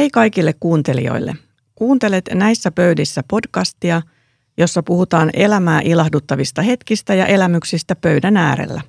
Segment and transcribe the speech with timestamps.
[0.00, 1.34] Hei kaikille kuuntelijoille.
[1.74, 4.02] Kuuntelet näissä pöydissä podcastia,
[4.58, 8.80] jossa puhutaan elämää ilahduttavista hetkistä ja elämyksistä pöydän äärellä.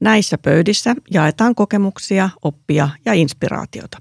[0.00, 3.98] Näissä pöydissä jaetaan kokemuksia, oppia ja inspiraatiota.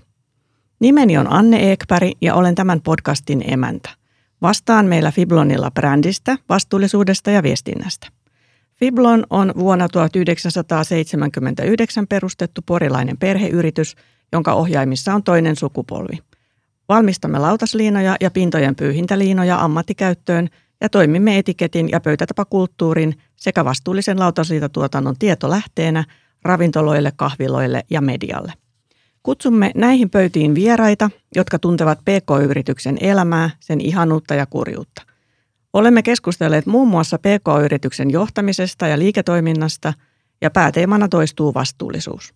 [0.80, 3.90] Nimeni on Anne Ekpäri ja olen tämän podcastin emäntä.
[4.42, 8.08] Vastaan meillä Fiblonilla brändistä, vastuullisuudesta ja viestinnästä.
[8.74, 13.96] Fiblon on vuonna 1979 perustettu porilainen perheyritys,
[14.32, 16.29] jonka ohjaimissa on toinen sukupolvi.
[16.90, 20.50] Valmistamme lautasliinoja ja pintojen pyyhintäliinoja ammattikäyttöön
[20.82, 26.04] ja toimimme etiketin ja pöytätapakulttuurin sekä vastuullisen lautasliitatuotannon tietolähteenä
[26.44, 28.54] ravintoloille, kahviloille ja medialle.
[29.24, 35.02] Kutsumme näihin pöytiin vieraita, jotka tuntevat PK-yrityksen elämää, sen ihanuutta ja kurjuutta.
[35.74, 39.94] Olemme keskustelleet muun muassa PK-yrityksen johtamisesta ja liiketoiminnasta
[40.42, 42.34] ja pääteemana toistuu vastuullisuus.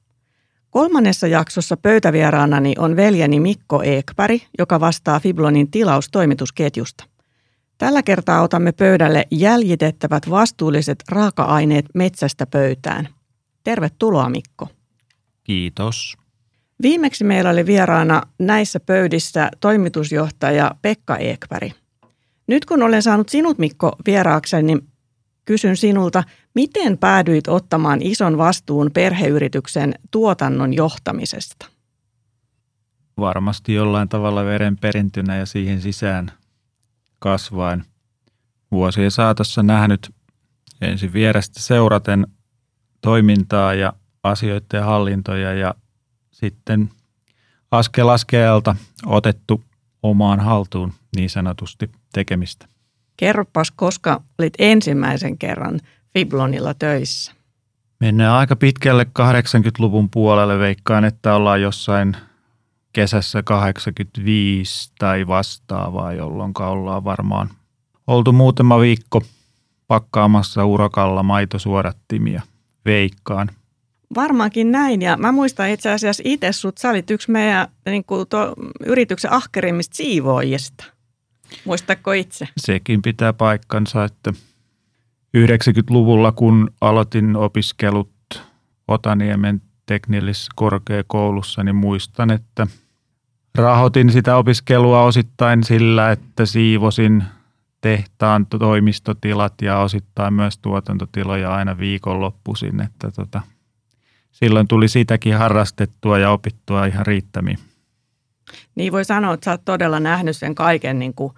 [0.74, 7.04] Kolmannessa jaksossa pöytävieraanani on veljeni Mikko Eekpäri, joka vastaa Fiblonin tilaustoimitusketjusta.
[7.78, 13.08] Tällä kertaa otamme pöydälle jäljitettävät vastuulliset raaka-aineet metsästä pöytään.
[13.64, 14.68] Tervetuloa Mikko.
[15.44, 16.18] Kiitos.
[16.82, 21.72] Viimeksi meillä oli vieraana näissä pöydissä toimitusjohtaja Pekka Eekpäri.
[22.48, 24.88] Nyt kun olen saanut sinut Mikko vieraakseni, niin
[25.46, 26.24] kysyn sinulta,
[26.56, 31.66] miten päädyit ottamaan ison vastuun perheyrityksen tuotannon johtamisesta?
[33.18, 36.32] Varmasti jollain tavalla veren perintynä ja siihen sisään
[37.20, 37.86] kasvaen.
[38.72, 40.12] Vuosien saatossa nähnyt
[40.82, 42.28] ensin vierestä seuraten
[43.02, 45.76] toimintaa ja asioiden hallintoja ja
[46.32, 46.90] sitten
[47.72, 49.64] askel askelta otettu
[50.04, 52.73] omaan haltuun niin sanotusti tekemistä.
[53.18, 55.80] Kerropas, koska olit ensimmäisen kerran
[56.14, 57.32] Fiblonilla töissä?
[58.00, 60.60] Mennään aika pitkälle 80-luvun puolelle.
[60.60, 62.18] Veikkaan, että ollaan jossain
[62.94, 67.50] kesässä 85 tai vastaavaa, jolloin ollaan varmaan
[68.08, 69.22] oltu muutama viikko
[69.88, 72.42] pakkaamassa urakalla maitosuodattimia.
[72.86, 73.50] Veikkaan.
[74.16, 78.28] Varmaankin näin ja mä muistan itse asiassa itse sut, sä olit yksi meidän niin kuin
[78.30, 78.54] tuo,
[78.86, 80.84] yrityksen ahkerimmista siivoojista.
[81.66, 82.48] Muistatko itse?
[82.58, 84.34] Sekin pitää paikkansa, että
[85.38, 88.14] 90-luvulla kun aloitin opiskelut
[88.88, 92.68] Otaniemen teknillisessä korkeakoulussa, niin muistan, että
[93.56, 97.24] rahoitin sitä opiskelua osittain sillä, että siivosin
[97.82, 103.42] tehtaan toimistotilat ja osittain myös tuotantotiloja aina viikonloppuisin, että tota,
[104.32, 107.60] silloin tuli sitäkin harrastettua ja opittua ihan riittämiin.
[108.76, 111.34] Niin voi sanoa, että sä oot todella nähnyt sen kaiken niin kuin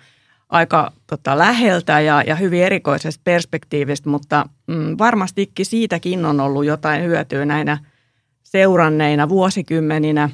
[0.50, 7.04] aika tota, läheltä ja, ja hyvin erikoisesta perspektiivistä, mutta mm, varmastikin siitäkin on ollut jotain
[7.04, 7.78] hyötyä näinä
[8.44, 10.30] seuranneina vuosikymmeninä.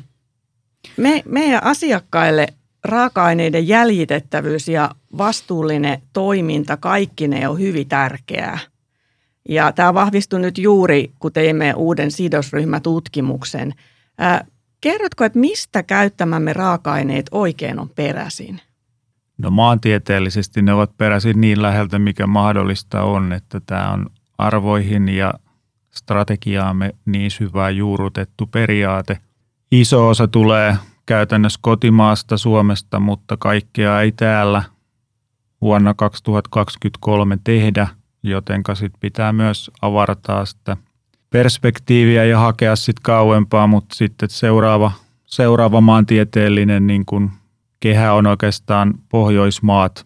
[0.98, 2.48] Me, meidän asiakkaille
[2.84, 8.60] raaka-aineiden jäljitettävyys ja vastuullinen toiminta, kaikki ne on hyvin tärkeää.
[9.50, 13.74] Ja tämä vahvistui nyt juuri, kun teimme uuden sidosryhmätutkimuksen.
[14.82, 18.62] Kerrotko, että mistä käyttämämme raaka-aineet oikein on peräisin?
[19.38, 25.34] No maantieteellisesti ne ovat peräisin niin läheltä, mikä mahdollista on, että tämä on arvoihin ja
[25.92, 29.18] strategiaamme niin syvää juurrutettu periaate.
[29.72, 34.64] Iso osa tulee käytännössä kotimaasta Suomesta, mutta kaikkea ei täällä
[35.62, 37.88] vuonna 2023 tehdä,
[38.24, 40.78] jotenka sit pitää myös avartaa sitä
[41.32, 44.92] perspektiiviä ja hakea sitten kauempaa, mutta sitten seuraava,
[45.26, 47.32] seuraava maantieteellinen niin kun
[47.80, 50.06] kehä on oikeastaan Pohjoismaat.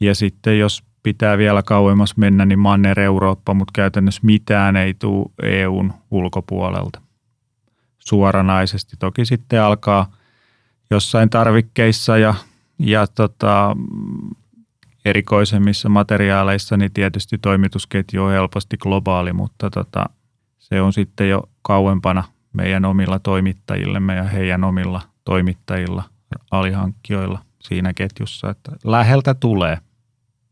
[0.00, 5.92] Ja sitten jos pitää vielä kauemmas mennä, niin Manner-Eurooppa, mutta käytännössä mitään ei tule EUn
[6.10, 7.00] ulkopuolelta
[7.98, 8.96] suoranaisesti.
[8.98, 10.12] Toki sitten alkaa
[10.90, 12.34] jossain tarvikkeissa ja,
[12.78, 13.76] ja tota,
[15.04, 20.06] erikoisemmissa materiaaleissa, niin tietysti toimitusketju on helposti globaali, mutta tota,
[20.58, 26.02] se on sitten jo kauempana meidän omilla toimittajillemme ja heidän omilla toimittajilla
[26.50, 29.78] alihankkijoilla siinä ketjussa, että läheltä tulee.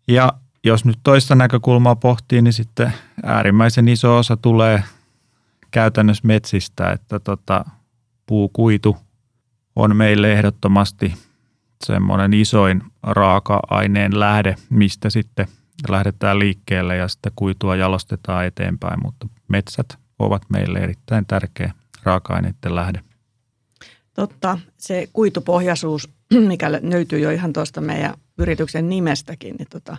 [0.09, 0.33] Ja
[0.65, 2.93] jos nyt toista näkökulmaa pohtii, niin sitten
[3.23, 4.85] äärimmäisen iso osa tulee
[5.71, 7.65] käytännössä metsistä, että tota,
[8.27, 8.97] puukuitu
[9.77, 11.15] on meille ehdottomasti
[11.85, 15.47] semmoinen isoin raaka-aineen lähde, mistä sitten
[15.89, 21.73] lähdetään liikkeelle ja sitä kuitua jalostetaan eteenpäin, mutta metsät ovat meille erittäin tärkeä
[22.03, 23.01] raaka-aineiden lähde.
[24.15, 26.09] Totta, se kuitupohjaisuus,
[26.49, 29.97] mikä löytyy jo ihan tuosta meidän yrityksen nimestäkin, niin tota,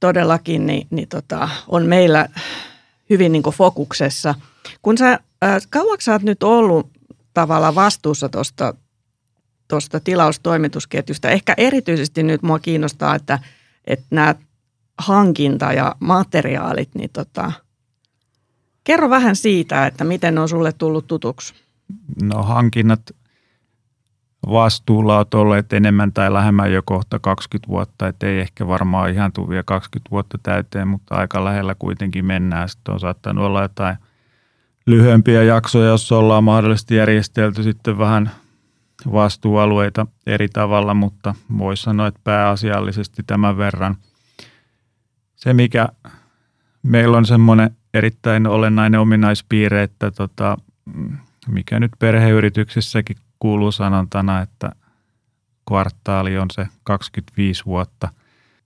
[0.00, 2.28] todellakin niin, niin tota, on meillä
[3.10, 4.34] hyvin niin fokuksessa.
[4.82, 5.12] Kun sä,
[5.44, 6.90] äh, kauaksi sä oot nyt ollut
[7.34, 8.74] tavallaan vastuussa tuosta
[9.68, 11.30] tuosta tilaustoimitusketjusta.
[11.30, 13.38] Ehkä erityisesti nyt mua kiinnostaa, että,
[13.86, 14.34] että nämä
[14.98, 17.52] hankinta ja materiaalit, niin tota,
[18.84, 21.54] kerro vähän siitä, että miten on sulle tullut tutuksi.
[22.22, 23.10] No hankinnat
[24.46, 29.32] vastuulla olet olleet enemmän tai lähemmän jo kohta 20 vuotta, että ei ehkä varmaan ihan
[29.32, 32.68] tule vielä 20 vuotta täyteen, mutta aika lähellä kuitenkin mennään.
[32.68, 33.96] Sitten on saattanut olla jotain
[34.86, 38.30] lyhyempiä jaksoja, jossa ollaan mahdollisesti järjestelty sitten vähän
[39.12, 43.96] vastuualueita eri tavalla, mutta voisi sanoa, että pääasiallisesti tämän verran.
[45.36, 45.88] Se, mikä
[46.82, 50.56] meillä on semmoinen erittäin olennainen ominaispiirre, että tota,
[51.48, 54.72] mikä nyt perheyrityksissäkin kuuluu sanontana, että
[55.68, 58.08] kvartaali on se 25 vuotta,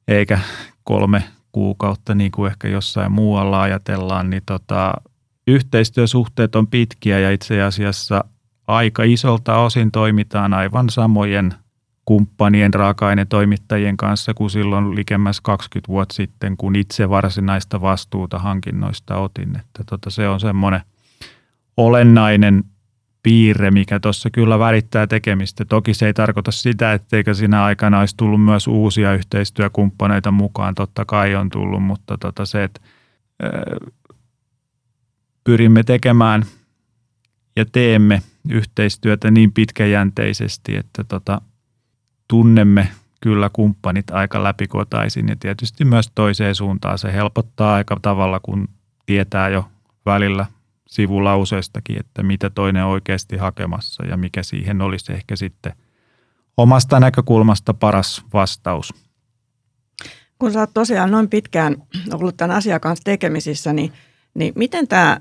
[0.09, 0.41] eikä
[0.85, 4.93] kolme kuukautta niin kuin ehkä jossain muualla ajatellaan, niin tota,
[5.47, 8.25] yhteistyösuhteet on pitkiä ja itse asiassa
[8.67, 11.55] aika isolta osin toimitaan aivan samojen
[12.05, 19.57] kumppanien raaka-ainetoimittajien kanssa kuin silloin likemmäs 20 vuotta sitten, kun itse varsinaista vastuuta hankinnoista otin.
[19.57, 20.81] Että tota, se on semmoinen
[21.77, 22.65] olennainen
[23.23, 25.65] piirre, mikä tuossa kyllä värittää tekemistä.
[25.65, 30.75] Toki se ei tarkoita sitä, etteikö siinä aikana olisi tullut myös uusia yhteistyökumppaneita mukaan.
[30.75, 32.81] Totta kai on tullut, mutta tota se, että
[35.45, 36.45] pyrimme tekemään
[37.57, 41.41] ja teemme yhteistyötä niin pitkäjänteisesti, että tota,
[42.29, 42.89] tunnemme
[43.21, 48.69] kyllä kumppanit aika läpikotaisin ja tietysti myös toiseen suuntaan se helpottaa aika tavalla, kun
[49.07, 49.69] tietää jo
[50.07, 50.47] välillä
[50.89, 55.73] sivulauseestakin, että mitä toinen oikeasti hakemassa ja mikä siihen olisi ehkä sitten
[56.57, 58.95] omasta näkökulmasta paras vastaus.
[60.39, 61.77] Kun sä oot tosiaan noin pitkään
[62.13, 63.93] ollut tämän asian kanssa tekemisissä, niin,
[64.35, 65.21] niin miten tämä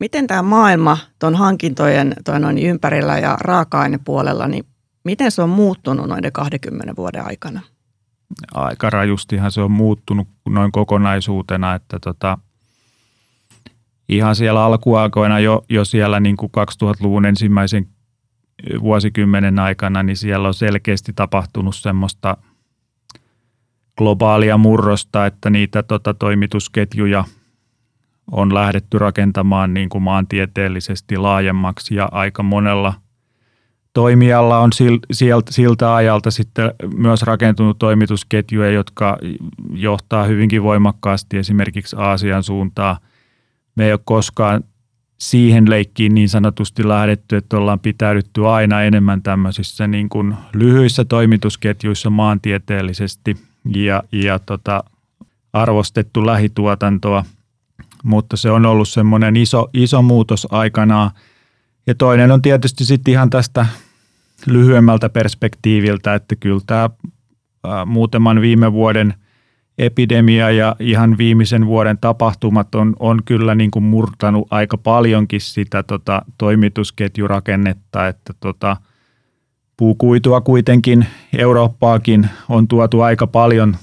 [0.00, 4.66] miten tämä maailma tuon hankintojen toi noin ympärillä ja raaka-ainepuolella, niin
[5.04, 7.60] miten se on muuttunut noiden 20 vuoden aikana?
[8.54, 12.38] Aika rajustihan se on muuttunut noin kokonaisuutena, että tota,
[14.08, 16.52] ihan siellä alkuaikoina jo, jo siellä niin kuin
[16.82, 17.88] 2000-luvun ensimmäisen
[18.80, 22.36] vuosikymmenen aikana, niin siellä on selkeästi tapahtunut semmoista
[23.98, 27.24] globaalia murrosta, että niitä tota, toimitusketjuja
[28.32, 32.94] on lähdetty rakentamaan niin kuin maantieteellisesti laajemmaksi ja aika monella
[33.92, 34.70] toimijalla on
[35.50, 39.18] siltä, ajalta sitten myös rakentunut toimitusketjuja, jotka
[39.72, 42.96] johtaa hyvinkin voimakkaasti esimerkiksi Aasian suuntaan–
[43.80, 44.64] me ei ole koskaan
[45.18, 52.10] siihen leikkiin niin sanotusti lähdetty, että ollaan pitäydytty aina enemmän tämmöisissä niin kuin lyhyissä toimitusketjuissa
[52.10, 53.36] maantieteellisesti
[53.76, 54.84] ja, ja tota,
[55.52, 57.24] arvostettu lähituotantoa,
[58.04, 61.10] mutta se on ollut semmoinen iso, iso muutos aikanaan.
[61.86, 63.66] Ja toinen on tietysti sitten ihan tästä
[64.46, 66.90] lyhyemmältä perspektiiviltä, että kyllä tämä
[67.86, 69.14] muutaman viime vuoden–
[69.80, 75.82] epidemia ja ihan viimeisen vuoden tapahtumat on, on kyllä niin kuin murtanut aika paljonkin sitä
[75.82, 78.76] tota, toimitusketjurakennetta, että tota,
[79.76, 81.06] puukuitua kuitenkin
[81.38, 83.76] Eurooppaakin on tuotu aika paljon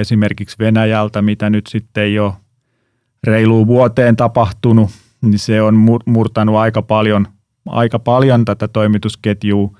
[0.00, 2.32] esimerkiksi Venäjältä, mitä nyt sitten ei ole
[3.26, 4.90] reiluun vuoteen tapahtunut,
[5.22, 5.74] niin se on
[6.06, 7.26] murtanut aika paljon,
[7.66, 9.70] aika paljon tätä toimitusketjua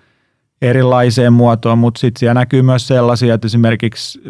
[0.63, 4.21] erilaiseen muotoon, mutta sitten siellä näkyy myös sellaisia, että esimerkiksi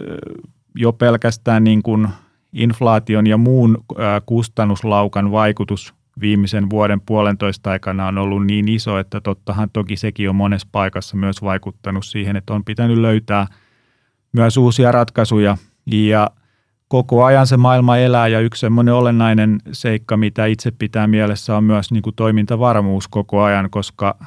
[0.75, 2.08] jo pelkästään niin kuin
[2.52, 3.85] inflaation ja muun
[4.26, 10.37] kustannuslaukan vaikutus viimeisen vuoden puolentoista aikana on ollut niin iso, että tottahan toki sekin on
[10.37, 13.46] monessa paikassa myös vaikuttanut siihen, että on pitänyt löytää
[14.32, 15.56] myös uusia ratkaisuja.
[15.87, 16.30] Ja
[16.90, 21.64] koko ajan se maailma elää ja yksi semmoinen olennainen seikka, mitä itse pitää mielessä on
[21.64, 24.18] myös niin kuin toimintavarmuus koko ajan, koska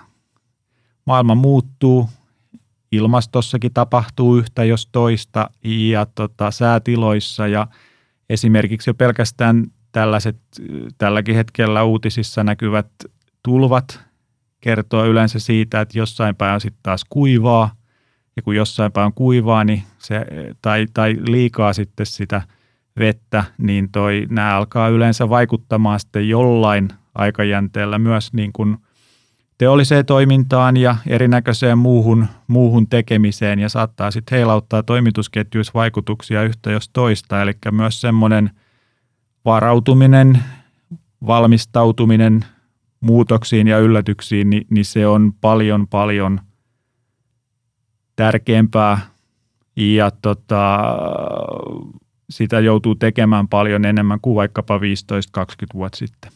[1.05, 2.09] maailma muuttuu,
[2.91, 7.67] ilmastossakin tapahtuu yhtä jos toista ja tota, säätiloissa ja
[8.29, 10.37] esimerkiksi jo pelkästään tällaiset
[10.97, 12.87] tälläkin hetkellä uutisissa näkyvät
[13.43, 13.99] tulvat
[14.61, 17.75] kertoo yleensä siitä, että jossain päin on sitten taas kuivaa
[18.35, 20.25] ja kun jossain päin on kuivaa niin se,
[20.61, 22.41] tai, tai liikaa sitten sitä
[22.99, 28.77] vettä, niin toi, nämä alkaa yleensä vaikuttamaan sitten jollain aikajänteellä myös niin kuin–
[29.57, 36.89] teolliseen toimintaan ja erinäköiseen muuhun, muuhun tekemiseen ja saattaa sitten heilauttaa toimitusketjuissa vaikutuksia yhtä jos
[36.89, 37.41] toista.
[37.41, 38.49] Eli myös semmoinen
[39.45, 40.39] varautuminen,
[41.27, 42.45] valmistautuminen
[42.99, 46.39] muutoksiin ja yllätyksiin, niin, niin se on paljon paljon
[48.15, 48.99] tärkeämpää
[49.75, 50.79] ja tota,
[52.29, 54.81] sitä joutuu tekemään paljon enemmän kuin vaikkapa 15-20
[55.73, 56.31] vuotta sitten.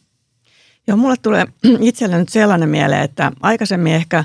[0.88, 1.46] Joo, mulle tulee
[1.80, 4.24] itselle nyt sellainen mieleen, että aikaisemmin ehkä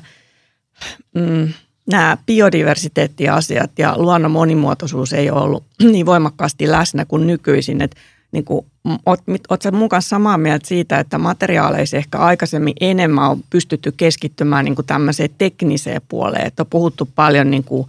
[1.14, 1.52] mm,
[1.87, 7.82] nämä biodiversiteettiasiat ja luonnon monimuotoisuus ei ole ollut niin voimakkaasti läsnä kuin nykyisin.
[7.82, 8.00] Että
[8.32, 8.66] niin kuin,
[9.06, 9.20] oot,
[9.72, 14.86] mun kanssa samaa mieltä siitä, että materiaaleissa ehkä aikaisemmin enemmän on pystytty keskittymään niin kuin
[14.86, 17.88] tämmöiseen tekniseen puoleen, että on puhuttu paljon niin kuin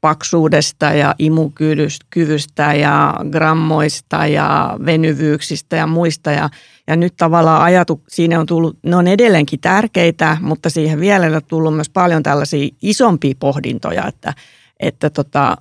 [0.00, 6.30] paksuudesta ja imukyvystä ja grammoista ja venyvyyksistä ja muista.
[6.30, 6.50] Ja,
[6.86, 11.42] ja nyt tavallaan ajatu, siinä on tullut, ne on edelleenkin tärkeitä, mutta siihen vielä on
[11.48, 14.34] tullut myös paljon tällaisia isompia pohdintoja, että,
[14.80, 15.56] että tota,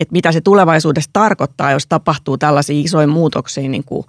[0.00, 4.04] että mitä se tulevaisuudessa tarkoittaa, jos tapahtuu tällaisia isoja muutoksia, niin kuin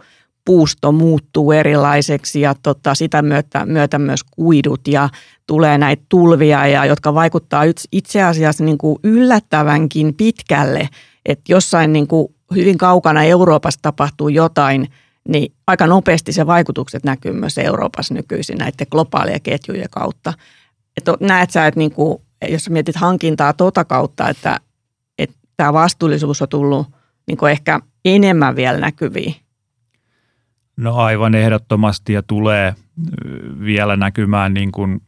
[0.45, 5.09] puusto muuttuu erilaiseksi ja tota, sitä myötä, myötä myös kuidut ja
[5.47, 10.89] tulee näitä tulvia, ja, jotka vaikuttaa itse asiassa niin kuin yllättävänkin pitkälle,
[11.25, 14.87] että jossain niin kuin hyvin kaukana Euroopassa tapahtuu jotain,
[15.27, 20.33] niin aika nopeasti se vaikutukset näkyy myös Euroopassa nykyisin näiden globaalien ketjujen kautta.
[20.97, 24.59] Että näet sä, että niin kuin, jos mietit hankintaa tota kautta, että
[25.57, 26.87] tämä vastuullisuus on tullut
[27.27, 29.35] niin kuin ehkä enemmän vielä näkyviin?
[30.77, 32.75] No aivan ehdottomasti ja tulee
[33.59, 35.01] vielä näkymään niin kuin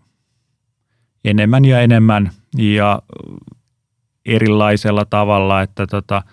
[1.25, 3.01] enemmän ja enemmän ja
[4.25, 6.23] erilaisella tavalla, että tota,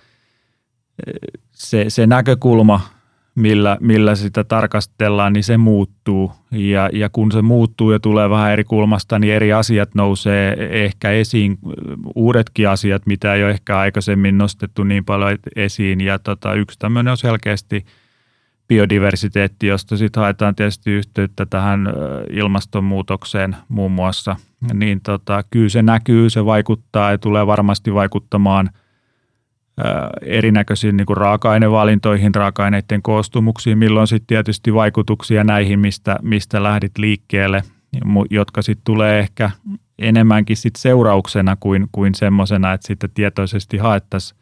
[1.53, 2.81] se, se näkökulma–
[3.37, 6.33] millä, millä sitä tarkastellaan, niin se muuttuu.
[6.51, 11.11] Ja, ja kun se muuttuu ja tulee vähän eri kulmasta, niin eri asiat nousee ehkä
[11.11, 11.59] esiin,
[12.15, 16.01] uudetkin asiat, mitä ei ole ehkä aikaisemmin nostettu niin paljon esiin.
[16.01, 17.85] Ja tota, yksi tämmöinen on selkeästi
[18.69, 21.89] biodiversiteetti, josta sitten haetaan tietysti yhteyttä tähän
[22.31, 24.37] ilmastonmuutokseen muun muassa.
[24.75, 28.71] Niin tota, kyllä se näkyy, se vaikuttaa ja tulee varmasti vaikuttamaan–
[30.23, 37.63] erinäköisiin niin kuin raaka-ainevalintoihin, raaka-aineiden koostumuksiin, milloin sitten tietysti vaikutuksia näihin, mistä, mistä lähdit liikkeelle,
[38.31, 39.51] jotka sitten tulee ehkä
[39.99, 44.41] enemmänkin sit seurauksena kuin, kuin semmoisena, että sitten tietoisesti haettaisiin.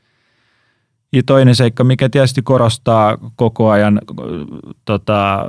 [1.12, 4.00] Ja toinen seikka, mikä tietysti korostaa koko ajan
[4.84, 5.46] tota,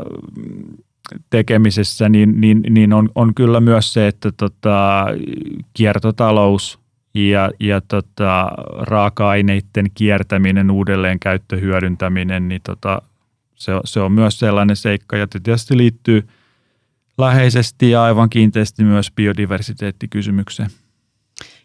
[1.30, 5.06] tekemisessä, niin, niin, niin on, on kyllä myös se, että tota,
[5.74, 6.80] kiertotalous–
[7.16, 13.02] ja, ja tota, raaka-aineiden kiertäminen, uudelleen käyttöhyödyntäminen, niin tota,
[13.56, 16.28] se, se on myös sellainen seikka, ja tietysti liittyy
[17.18, 20.70] läheisesti ja aivan kiinteästi myös biodiversiteettikysymykseen.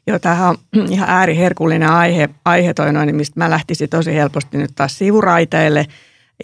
[0.07, 0.57] Joo, tämähän on
[0.93, 5.87] ihan ääriherkullinen aihe, aihe toi noin, mistä mä lähtisin tosi helposti nyt taas sivuraiteille.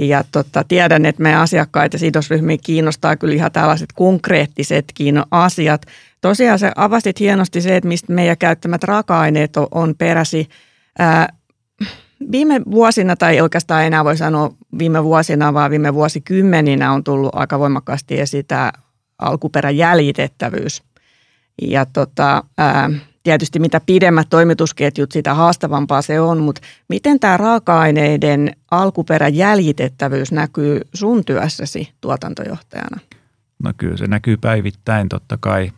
[0.01, 5.83] Ja tota, tiedän, että meidän asiakkaita ja sidosryhmiä kiinnostaa kyllä ihan tällaiset konkreettisetkin asiat–
[6.21, 10.49] Tosiaan se avasit hienosti se, että mistä meidän käyttämät raaka-aineet on, peräsi.
[10.99, 11.29] Ää,
[12.33, 17.59] viime vuosina, tai oikeastaan enää voi sanoa viime vuosina, vaan viime vuosikymmeninä on tullut aika
[17.59, 18.73] voimakkaasti esitä
[19.19, 20.83] alkuperäjäljitettävyys.
[21.63, 22.91] Ja tota, ää,
[23.27, 31.25] tietysti mitä pidemmät toimitusketjut, sitä haastavampaa se on, mutta miten tämä raaka-aineiden alkuperäjäljitettävyys näkyy sun
[31.25, 33.01] työssäsi tuotantojohtajana?
[33.63, 35.73] No kyllä se näkyy päivittäin totta kai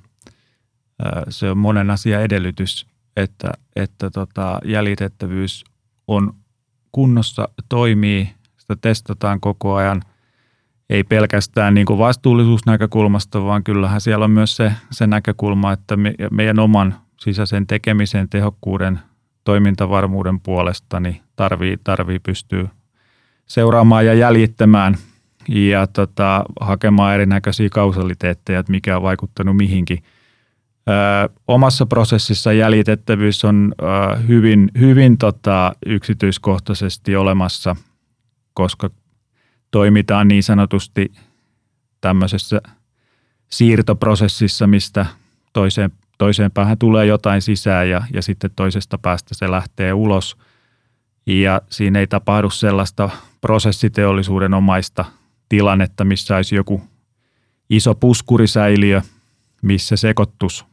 [1.29, 2.87] se on monen asia edellytys,
[3.17, 5.65] että, että tota, jäljitettävyys
[6.07, 6.35] on
[6.93, 10.03] kunnossa, toimii, sitä testataan koko ajan,
[10.91, 16.15] ei pelkästään niin kuin vastuullisuusnäkökulmasta, vaan kyllähän siellä on myös se, se näkökulma, että me,
[16.31, 18.99] meidän oman sisäisen tekemisen tehokkuuden,
[19.45, 22.69] toimintavarmuuden puolesta niin tarvii, tarvii pystyä
[23.47, 24.97] seuraamaan ja jäljittämään
[25.49, 30.03] ja tota, hakemaan erinäköisiä kausaliteetteja, että mikä on vaikuttanut mihinkin–
[31.49, 33.75] omassa prosessissa jäljitettävyys on
[34.29, 37.77] hyvin, hyvin tota, yksityiskohtaisesti olemassa,
[38.55, 38.91] koska
[39.71, 41.13] toimitaan niin sanotusti
[42.01, 42.63] tämmöisessä
[43.51, 45.07] siirtoprosessissa, mistä
[45.53, 50.37] toiseen, toiseen päähän tulee jotain sisään ja, ja sitten toisesta päästä se lähtee ulos.
[51.27, 53.11] Ja siinä ei tapahdu sellaista
[53.41, 55.05] prosessiteollisuuden omaista
[55.49, 56.83] tilannetta, missä olisi joku
[57.71, 59.03] iso puskurisäiliö,
[59.63, 60.67] missä sekoittus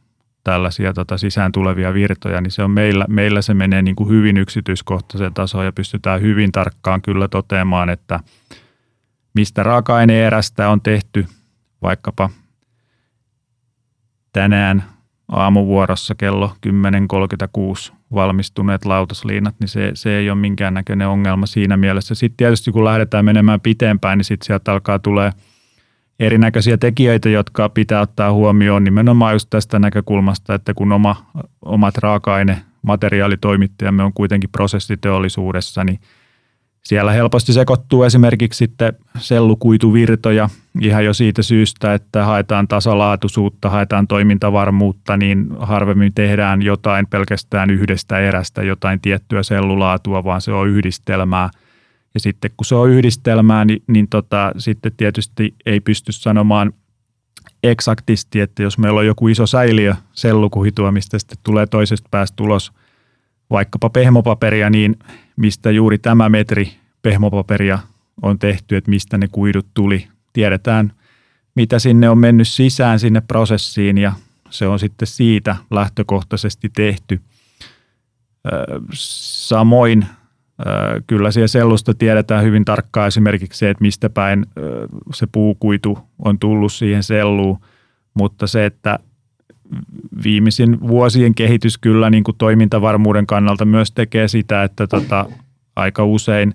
[0.44, 4.36] tällaisia tota, sisään tulevia virtoja, niin se on meillä, meillä se menee niin kuin hyvin
[4.36, 8.20] yksityiskohtaisen tasoon ja pystytään hyvin tarkkaan kyllä toteamaan, että
[9.34, 11.26] mistä raaka-aineerästä on tehty
[11.82, 12.30] vaikkapa
[14.32, 14.95] tänään
[15.28, 16.52] aamuvuorossa kello
[17.88, 22.14] 10.36 valmistuneet lautasliinat, niin se, se ei ole minkäännäköinen ongelma siinä mielessä.
[22.14, 25.32] Sitten tietysti kun lähdetään menemään pitempään, niin sitten sieltä alkaa tulee–
[26.20, 31.26] erinäköisiä tekijöitä, jotka pitää ottaa huomioon nimenomaan just tästä näkökulmasta, että kun oma,
[31.62, 36.00] omat raaka-aine, materiaalitoimittajamme on kuitenkin prosessiteollisuudessa, niin
[36.86, 40.48] Siellä helposti sekoittuu esimerkiksi sitten sellukuituvirtoja
[40.80, 48.18] ihan jo siitä syystä, että haetaan tasalaatuisuutta, haetaan toimintavarmuutta, niin harvemmin tehdään jotain pelkästään yhdestä
[48.18, 51.50] erästä, jotain tiettyä sellulaatua, vaan se on yhdistelmää.
[52.14, 56.72] Ja sitten kun se on yhdistelmää, niin, niin tota, sitten tietysti ei pysty sanomaan
[57.62, 62.72] eksaktisti, että jos meillä on joku iso säiliö sellukuhitua, mistä sitten tulee toisesta päästä tulos
[63.50, 64.96] vaikkapa pehmopaperia, niin
[65.36, 67.78] mistä juuri tämä metri pehmopaperia
[68.22, 70.08] on tehty, että mistä ne kuidut tuli.
[70.32, 70.92] Tiedetään,
[71.54, 74.12] mitä sinne on mennyt sisään sinne prosessiin ja
[74.50, 77.20] se on sitten siitä lähtökohtaisesti tehty.
[78.92, 80.06] Samoin
[81.06, 84.46] kyllä siellä sellusta tiedetään hyvin tarkkaan esimerkiksi se, että mistä päin
[85.14, 87.58] se puukuitu on tullut siihen selluun,
[88.14, 88.98] mutta se, että
[90.24, 95.26] viimeisin vuosien kehitys kyllä niin kuin toimintavarmuuden kannalta myös tekee sitä, että tota,
[95.76, 96.54] aika usein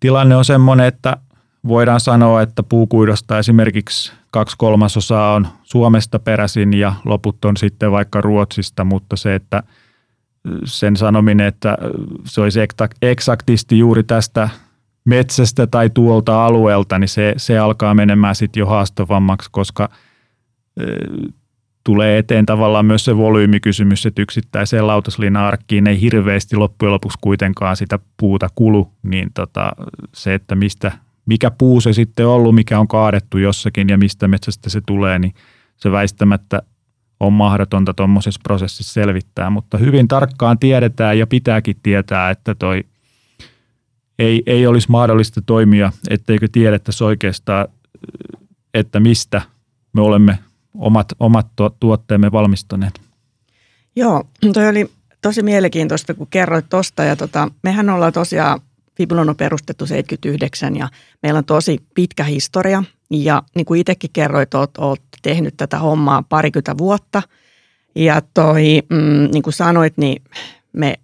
[0.00, 1.16] tilanne on sellainen, että
[1.68, 8.20] voidaan sanoa, että puukuidosta esimerkiksi kaksi kolmasosaa on Suomesta peräisin ja loput on sitten vaikka
[8.20, 9.62] Ruotsista, mutta se, että
[10.64, 11.78] sen sanominen, että
[12.24, 12.60] se olisi
[13.02, 14.48] eksaktisti juuri tästä
[15.04, 19.88] metsästä tai tuolta alueelta, niin se, se alkaa menemään sitten jo haastavammaksi, koska
[21.84, 27.98] tulee eteen tavallaan myös se volyymikysymys, että yksittäiseen lautasliina-arkkiin ei hirveästi loppujen lopuksi kuitenkaan sitä
[28.16, 29.72] puuta kulu, niin tota,
[30.14, 30.92] se, että mistä,
[31.26, 35.18] mikä puu se sitten on ollut, mikä on kaadettu jossakin ja mistä metsästä se tulee,
[35.18, 35.34] niin
[35.76, 36.62] se väistämättä
[37.20, 42.84] on mahdotonta tuommoisessa prosessissa selvittää, mutta hyvin tarkkaan tiedetään ja pitääkin tietää, että toi
[44.18, 47.68] ei, ei olisi mahdollista toimia, etteikö tiedettäisi oikeastaan,
[48.74, 49.42] että mistä
[49.92, 50.38] me olemme
[50.74, 51.46] omat, omat
[51.80, 53.00] tuotteemme valmistaneet.
[53.96, 54.90] Joo, toi oli
[55.22, 57.04] tosi mielenkiintoista, kun kerroit tuosta.
[57.04, 58.60] Ja tota, mehän ollaan tosiaan
[58.96, 60.88] Fibulon on perustettu 79 ja
[61.22, 62.84] meillä on tosi pitkä historia.
[63.10, 67.22] Ja niin kuin itsekin kerroit, olet, olet tehnyt tätä hommaa parikymmentä vuotta.
[67.94, 70.22] Ja toi, mm, niin kuin sanoit, niin
[70.72, 70.94] me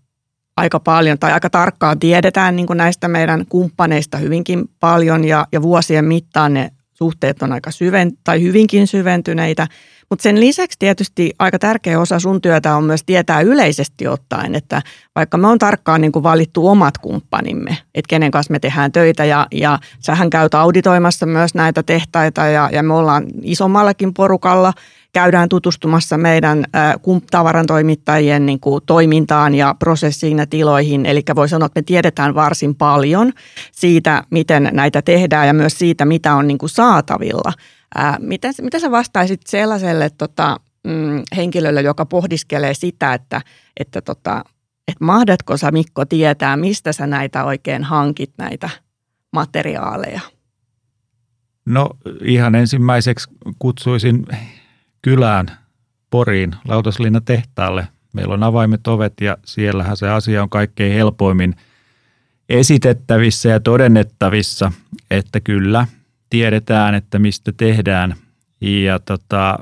[0.57, 5.63] aika paljon tai aika tarkkaan tiedetään niin kuin näistä meidän kumppaneista hyvinkin paljon ja, ja
[5.63, 6.71] vuosien mittaan ne
[7.03, 9.67] suhteet on aika syven, tai hyvinkin syventyneitä.
[10.11, 14.83] Mutta sen lisäksi tietysti aika tärkeä osa sun työtä on myös tietää yleisesti ottaen, että
[15.17, 19.25] vaikka me on tarkkaan niin kuin valittu omat kumppanimme, että kenen kanssa me tehdään töitä
[19.25, 24.73] ja, ja sähän käyt auditoimassa myös näitä tehtaita ja, ja me ollaan isommallakin porukalla–
[25.13, 26.65] käydään tutustumassa meidän
[27.31, 31.07] tavarantoimittajien niin kuin toimintaan ja prosessiin ja tiloihin.
[31.07, 33.33] Eli voi sanoa, että me tiedetään varsin paljon
[33.73, 37.53] siitä, miten näitä tehdään ja myös siitä, mitä on niin kuin saatavilla.
[38.19, 43.41] Miten, mitä sä vastaisit sellaiselle tota, mm, henkilölle, joka pohdiskelee sitä, että,
[43.81, 44.45] että, tota,
[44.89, 48.71] että mahdatko sä Mikko tietää, mistä sä näitä oikein hankit, näitä
[49.33, 50.21] materiaaleja?
[51.67, 51.91] No
[52.25, 54.27] ihan ensimmäiseksi kutsuisin
[55.03, 55.47] kylään
[56.11, 57.89] Poriin Lautaslinna tehtaalle.
[58.13, 61.57] Meillä on avaimet ovet ja siellähän se asia on kaikkein helpoimmin
[62.49, 64.73] esitettävissä ja todennettavissa,
[65.11, 65.87] että kyllä
[66.31, 68.15] tiedetään, että mistä tehdään.
[68.61, 69.59] Ja tota,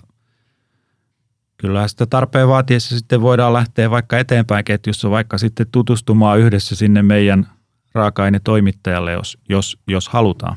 [1.56, 7.02] kyllä sitä tarpeen vaatiessa sitten voidaan lähteä vaikka eteenpäin ketjussa, vaikka sitten tutustumaan yhdessä sinne
[7.02, 7.48] meidän
[7.94, 10.56] raaka-ainetoimittajalle, jos, jos, jos halutaan.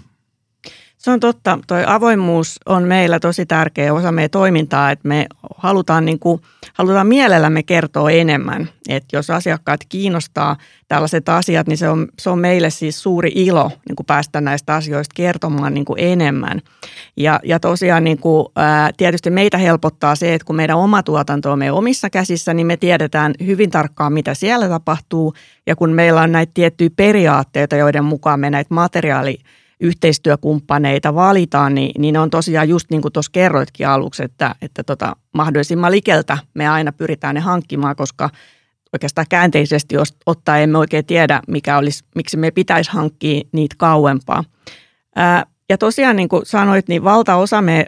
[1.01, 1.59] Se on totta.
[1.67, 5.25] Tuo avoimuus on meillä tosi tärkeä osa meidän toimintaa, että me
[5.57, 6.41] halutaan, niin kuin,
[6.73, 8.69] halutaan mielellämme kertoa enemmän.
[8.89, 13.71] Että jos asiakkaat kiinnostaa tällaiset asiat, niin se on, se on meille siis suuri ilo
[13.89, 16.61] niin kuin päästä näistä asioista kertomaan niin kuin enemmän.
[17.17, 21.51] Ja, ja tosiaan niin kuin, ää, tietysti meitä helpottaa se, että kun meidän oma tuotanto
[21.51, 25.33] on meidän omissa käsissä, niin me tiedetään hyvin tarkkaan, mitä siellä tapahtuu.
[25.67, 29.37] Ja kun meillä on näitä tiettyjä periaatteita, joiden mukaan me näitä materiaali
[29.81, 35.15] yhteistyökumppaneita valitaan, niin, niin on tosiaan just niin kuin tuossa kerroitkin aluksi, että, että tota,
[35.33, 38.29] mahdollisimman likeltä me aina pyritään ne hankkimaan, koska
[38.93, 44.43] oikeastaan käänteisesti ottaa emme oikein tiedä, mikä olisi, miksi me pitäisi hankkia niitä kauempaa.
[45.15, 47.85] Ää, ja tosiaan niin kuin sanoit, niin valtaosa me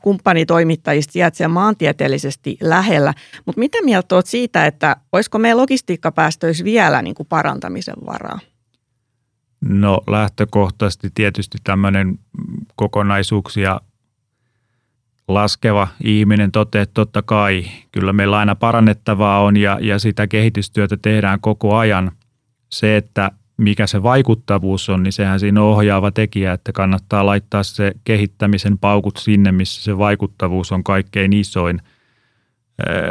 [0.00, 3.14] kumppanitoimittajista sijaitsee maantieteellisesti lähellä.
[3.46, 8.38] Mutta mitä mieltä olet siitä, että olisiko meidän logistiikkapäästöissä vielä niin kuin parantamisen varaa?
[9.68, 12.18] No lähtökohtaisesti tietysti tämmöinen
[12.76, 13.80] kokonaisuuksia
[15.28, 20.96] laskeva ihminen toteaa, että totta kai kyllä meillä aina parannettavaa on ja, ja sitä kehitystyötä
[21.02, 22.12] tehdään koko ajan.
[22.72, 27.62] Se, että mikä se vaikuttavuus on, niin sehän siinä on ohjaava tekijä, että kannattaa laittaa
[27.62, 31.82] se kehittämisen paukut sinne, missä se vaikuttavuus on kaikkein isoin.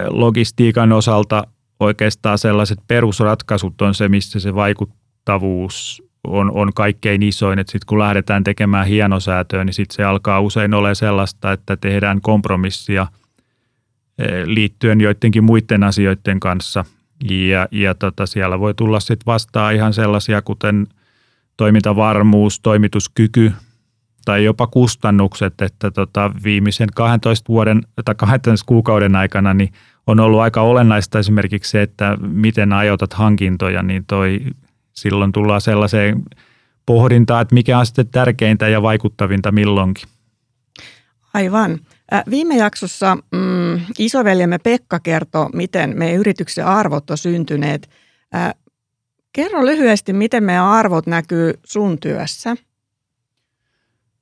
[0.08, 1.48] Logistiikan osalta
[1.80, 7.60] oikeastaan sellaiset perusratkaisut on se, missä se vaikuttavuus on, on kaikkein isoin.
[7.60, 13.08] Sitten kun lähdetään tekemään hienosäätöä, niin sitten se alkaa usein olla sellaista, että tehdään kompromissia
[14.20, 16.86] eh, liittyen joidenkin muiden asioiden kanssa.
[17.30, 20.88] Ja, ja tota, siellä voi tulla sitten vastaan ihan sellaisia, kuten
[21.58, 23.52] toimintavarmuus, toimituskyky
[24.26, 29.74] tai jopa kustannukset, että tota, viimeisen 12 vuoden tai 12 kuukauden aikana niin
[30.08, 34.40] on ollut aika olennaista esimerkiksi se, että miten ajoitat hankintoja, niin toi
[34.94, 36.24] silloin tullaan sellaiseen
[36.86, 40.10] pohdintaan, että mikä on sitten tärkeintä ja vaikuttavinta milloinkin.
[41.34, 41.80] Aivan.
[42.30, 47.90] Viime jaksossa mm, isoveljemme Pekka kertoi, miten meidän yrityksen arvot on syntyneet.
[48.36, 48.54] Äh,
[49.34, 52.56] kerro lyhyesti, miten meidän arvot näkyy sun työssä.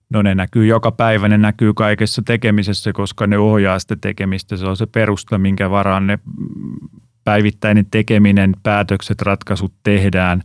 [0.09, 4.57] No ne näkyy joka päivä, ne näkyy kaikessa tekemisessä, koska ne ohjaa sitä tekemistä.
[4.57, 6.19] Se on se perusta, minkä varaan ne
[7.23, 10.43] päivittäinen tekeminen, päätökset, ratkaisut tehdään.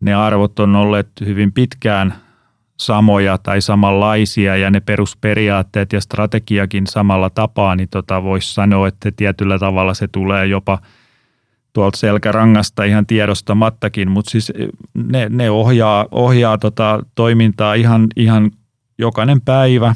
[0.00, 2.14] Ne arvot on olleet hyvin pitkään
[2.76, 9.12] samoja tai samanlaisia ja ne perusperiaatteet ja strategiakin samalla tapaa, niin tota voisi sanoa, että
[9.16, 10.78] tietyllä tavalla se tulee jopa
[11.72, 14.52] tuolta selkärangasta ihan tiedostamattakin, mutta siis
[14.94, 18.50] ne, ne ohjaa, ohjaa tota toimintaa ihan, ihan
[18.98, 19.94] jokainen päivä,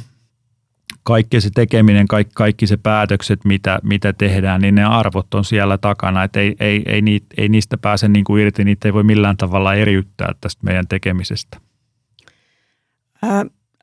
[1.02, 5.78] kaikki se tekeminen, kaikki, kaikki se päätökset, mitä, mitä tehdään, niin ne arvot on siellä
[5.78, 9.02] takana, että ei, ei, ei, niitä, ei niistä pääse niin kuin irti, niitä ei voi
[9.02, 11.60] millään tavalla eriyttää tästä meidän tekemisestä.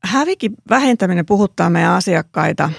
[0.03, 2.69] Hävikin vähentäminen puhuttaa meidän asiakkaita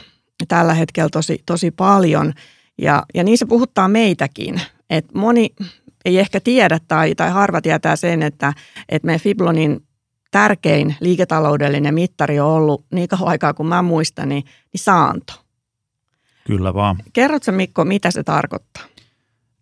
[0.48, 2.32] tällä hetkellä tosi, tosi paljon
[2.78, 4.60] ja, ja niissä puhuttaa meitäkin.
[4.90, 5.50] Et moni
[6.04, 8.52] ei ehkä tiedä tai, tai harva tietää sen, että,
[8.88, 9.82] että meidän Fiblonin
[10.30, 15.32] tärkein liiketaloudellinen mittari on ollut niin kauan aikaa kuin mä muistan, niin, niin saanto.
[16.46, 16.96] Kyllä vaan.
[17.12, 18.82] Kerrotko Mikko, mitä se tarkoittaa?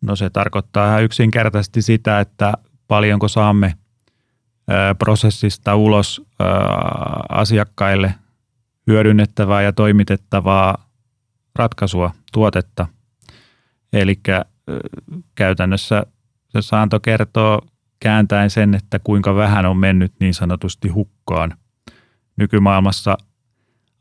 [0.00, 2.52] No se tarkoittaa ihan yksinkertaisesti sitä, että
[2.88, 3.74] paljonko saamme
[4.98, 6.22] prosessista ulos
[7.28, 8.14] asiakkaille
[8.87, 10.88] hyödynnettävää ja toimitettavaa
[11.54, 12.87] ratkaisua, tuotetta.
[13.92, 14.20] Eli
[15.35, 16.07] käytännössä
[16.48, 17.62] se saanto kertoo
[18.00, 21.54] kääntäen sen, että kuinka vähän on mennyt niin sanotusti hukkaan.
[22.37, 23.18] Nykymaailmassa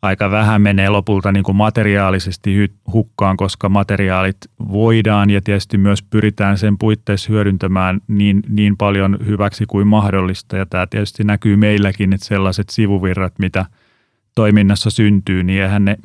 [0.01, 4.38] aika vähän menee lopulta niin kuin materiaalisesti hukkaan, koska materiaalit
[4.71, 10.57] voidaan ja tietysti myös pyritään sen puitteissa hyödyntämään niin, niin paljon hyväksi kuin mahdollista.
[10.57, 13.65] Ja tämä tietysti näkyy meilläkin, että sellaiset sivuvirrat, mitä
[14.36, 15.97] toiminnassa syntyy, niin eihän ne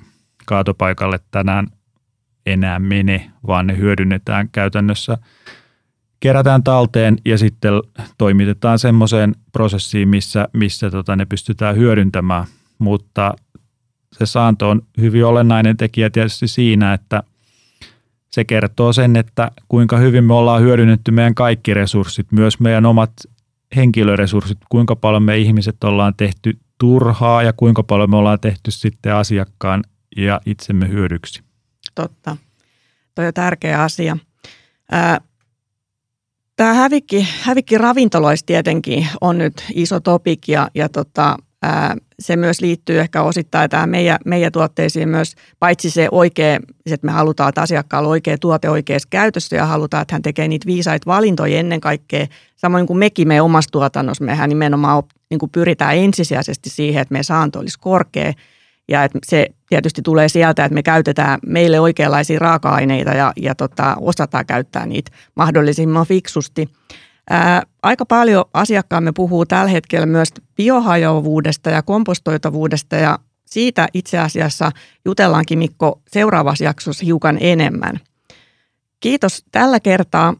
[0.47, 1.67] kaatopaikalle tänään
[2.47, 5.19] enää mene, vaan ne hyödynnetään käytännössä–
[6.23, 7.73] kerätään talteen ja sitten
[8.19, 12.45] toimitetaan semmoiseen prosessiin, missä, missä tota, ne pystytään hyödyntämään.
[12.79, 13.35] Mutta
[14.19, 17.23] se saanto on hyvin olennainen tekijä tietysti siinä, että
[18.31, 23.13] se kertoo sen, että kuinka hyvin me ollaan hyödynnetty meidän kaikki resurssit, myös meidän omat
[23.77, 29.15] henkilöresurssit, kuinka paljon me ihmiset ollaan tehty turhaa ja kuinka paljon me ollaan tehty sitten
[29.15, 29.83] asiakkaan
[30.17, 31.43] ja itsemme hyödyksi.
[31.95, 32.37] Totta.
[33.15, 34.17] Tuo on tärkeä asia.
[34.91, 35.21] Ää,
[36.63, 42.61] Tämä hävikki, hävikki ravintoloissa tietenkin on nyt iso topik ja, ja tota, ää, se myös
[42.61, 47.63] liittyy ehkä osittain tähän meidän, meidän tuotteisiin myös, paitsi se oikea, että me halutaan, että
[47.63, 51.81] asiakkaalla on oikea tuote oikeassa käytössä ja halutaan, että hän tekee niitä viisaita valintoja ennen
[51.81, 52.27] kaikkea.
[52.57, 57.25] Samoin kuin mekin me omassa tuotannossa, mehän nimenomaan niin kuin pyritään ensisijaisesti siihen, että meidän
[57.25, 58.33] saanto olisi korkea–
[58.93, 63.97] ja että se tietysti tulee sieltä, että me käytetään meille oikeanlaisia raaka-aineita ja, ja tota,
[64.01, 66.69] osataan käyttää niitä mahdollisimman fiksusti.
[67.31, 74.73] Ää, aika paljon asiakkaamme puhuu tällä hetkellä myös biohajoavuudesta ja kompostoitavuudesta ja siitä itse asiassa
[75.05, 78.01] jutellaankin Mikko seuraavassa jaksossa hiukan enemmän.
[79.01, 80.35] Kiitos tällä kertaa.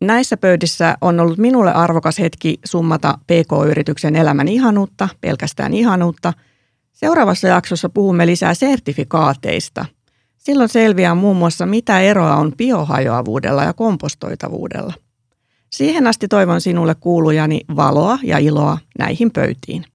[0.00, 6.32] Näissä pöydissä on ollut minulle arvokas hetki summata PK-yrityksen elämän ihanuutta, pelkästään ihanuutta–
[6.92, 9.84] Seuraavassa jaksossa puhumme lisää sertifikaateista.
[10.38, 14.94] Silloin selviää muun muassa, mitä eroa on biohajoavuudella ja kompostoitavuudella.
[15.70, 19.84] Siihen asti toivon sinulle kuulujani valoa ja iloa näihin pöytiin.